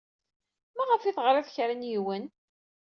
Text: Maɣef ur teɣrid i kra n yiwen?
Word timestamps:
Maɣef 0.77 1.01
ur 1.07 1.13
teɣrid 1.15 1.47
i 1.49 1.53
kra 1.55 1.73
n 1.75 1.87
yiwen? 1.89 2.25